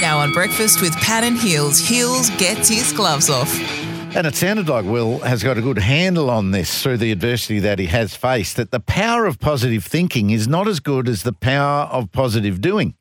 [0.00, 3.52] Now on breakfast with Pat and Heels, Heels gets his gloves off.
[4.14, 7.58] And it sounded like Will has got a good handle on this through the adversity
[7.60, 8.56] that he has faced.
[8.56, 12.60] That the power of positive thinking is not as good as the power of positive
[12.60, 12.94] doing.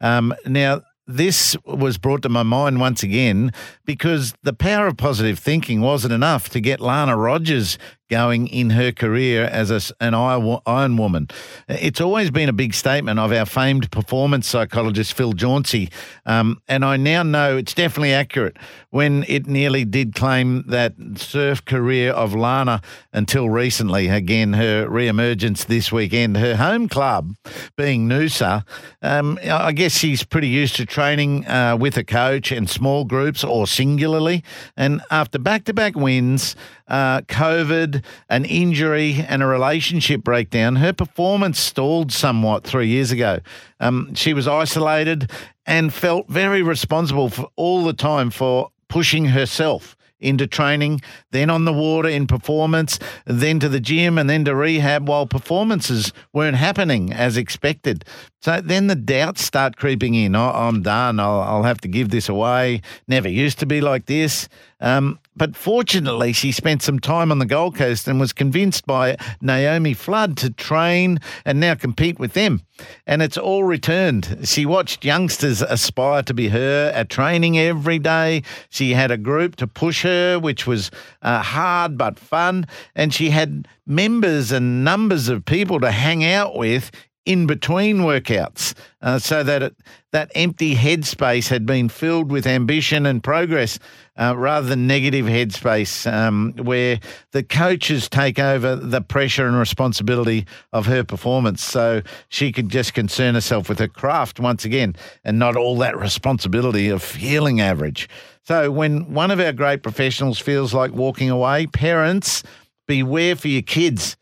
[0.00, 3.52] Um, now, this was brought to my mind once again
[3.84, 7.78] because the power of positive thinking wasn't enough to get Lana Rogers
[8.08, 11.28] going in her career as a, an Iron Woman.
[11.68, 15.90] It's always been a big statement of our famed performance psychologist Phil Jauncey,
[16.24, 18.56] um, and I now know it's definitely accurate
[18.90, 22.80] when it nearly did claim that surf career of Lana
[23.12, 24.08] until recently.
[24.08, 26.36] Again, her re-emergence this weekend.
[26.36, 27.34] Her home club
[27.76, 28.64] being Noosa,
[29.02, 33.44] um, I guess she's pretty used to training uh, with a coach and small groups
[33.44, 34.42] or singularly,
[34.76, 36.56] and after back-to-back wins
[36.88, 37.95] uh, COVID,
[38.28, 43.40] an injury, and a relationship breakdown, her performance stalled somewhat three years ago.
[43.80, 45.30] Um, she was isolated
[45.66, 51.64] and felt very responsible for all the time for pushing herself into training, then on
[51.64, 56.56] the water in performance, then to the gym, and then to rehab while performances weren't
[56.56, 58.04] happening as expected.
[58.40, 60.34] So then the doubts start creeping in.
[60.34, 61.20] Oh, I'm done.
[61.20, 62.80] I'll, I'll, have to give this away.
[63.08, 64.48] Never used to be like this.
[64.80, 69.16] Um, but fortunately, she spent some time on the Gold Coast and was convinced by
[69.40, 72.62] Naomi Flood to train and now compete with them.
[73.06, 74.38] And it's all returned.
[74.44, 78.42] She watched youngsters aspire to be her at training every day.
[78.68, 80.90] She had a group to push her, which was
[81.22, 82.66] uh, hard but fun.
[82.94, 86.90] And she had members and numbers of people to hang out with
[87.26, 89.76] in between workouts uh, so that it,
[90.12, 93.78] that empty headspace had been filled with ambition and progress
[94.16, 96.98] uh, rather than negative headspace um, where
[97.32, 102.94] the coaches take over the pressure and responsibility of her performance so she could just
[102.94, 108.08] concern herself with her craft once again and not all that responsibility of feeling average.
[108.44, 112.44] So when one of our great professionals feels like walking away, parents,
[112.86, 114.16] beware for your kids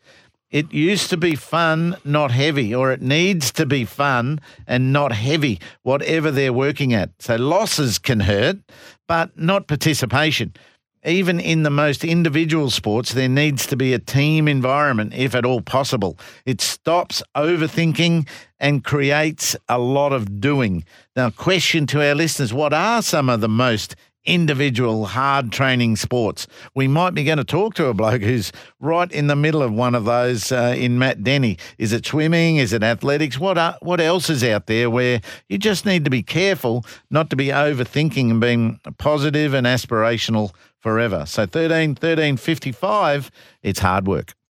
[0.55, 5.11] it used to be fun, not heavy, or it needs to be fun and not
[5.11, 7.09] heavy, whatever they're working at.
[7.19, 8.59] So losses can hurt,
[9.05, 10.53] but not participation.
[11.03, 15.43] Even in the most individual sports, there needs to be a team environment, if at
[15.43, 16.17] all possible.
[16.45, 18.25] It stops overthinking
[18.57, 20.85] and creates a lot of doing.
[21.17, 26.47] Now, question to our listeners what are some of the most individual hard training sports.
[26.73, 29.73] We might be going to talk to a bloke who's right in the middle of
[29.73, 31.57] one of those uh, in Matt Denny.
[31.77, 32.57] Is it swimming?
[32.57, 33.39] Is it athletics?
[33.39, 37.29] What are, what else is out there where you just need to be careful not
[37.29, 40.53] to be overthinking and being positive and aspirational
[40.85, 41.25] forever.
[41.25, 43.31] So 13 13 55,
[43.63, 44.35] it's hard work.